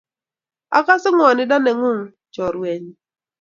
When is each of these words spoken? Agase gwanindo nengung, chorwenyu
Agase 0.77 1.07
gwanindo 1.15 1.57
nengung, 1.59 2.03
chorwenyu 2.33 2.93